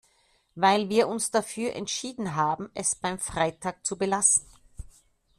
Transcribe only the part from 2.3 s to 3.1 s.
haben, es